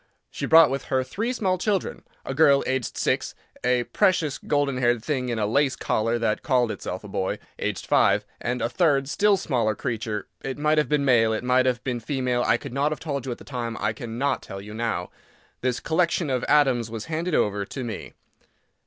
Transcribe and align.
She 0.31 0.47
brought 0.47 0.71
with 0.71 0.85
her 0.85 1.03
three 1.03 1.31
small 1.31 1.59
children: 1.59 2.01
a 2.25 2.33
girl, 2.33 2.63
aged 2.65 2.97
six; 2.97 3.35
a 3.63 3.83
precious, 3.83 4.39
golden 4.39 4.77
haired 4.79 5.05
thing 5.05 5.29
in 5.29 5.37
a 5.37 5.45
lace 5.45 5.75
collar 5.75 6.17
that 6.17 6.41
called 6.41 6.71
itself 6.71 7.03
a 7.03 7.07
boy, 7.07 7.37
aged 7.59 7.85
five; 7.85 8.25
and 8.41 8.63
a 8.63 8.67
third 8.67 9.07
still 9.07 9.37
smaller 9.37 9.75
creature, 9.75 10.27
it 10.41 10.57
might 10.57 10.79
have 10.79 10.89
been 10.89 11.05
male, 11.05 11.33
it 11.33 11.43
might 11.43 11.67
have 11.67 11.83
been 11.83 11.99
female; 11.99 12.41
I 12.41 12.57
could 12.57 12.73
not 12.73 12.91
have 12.91 12.99
told 12.99 13.27
you 13.27 13.31
at 13.31 13.37
the 13.37 13.43
time, 13.43 13.77
I 13.79 13.93
cannot 13.93 14.41
tell 14.41 14.59
you 14.59 14.73
now. 14.73 15.11
This 15.61 15.79
collection 15.79 16.31
of 16.31 16.43
atoms 16.45 16.89
was 16.89 17.05
handed 17.05 17.35
over 17.35 17.63
to 17.63 17.83
me. 17.83 18.13